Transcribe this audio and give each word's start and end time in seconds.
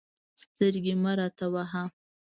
سترګې 0.43 0.93
مه 1.01 1.11
راته 1.19 1.45
وهه. 1.53 1.83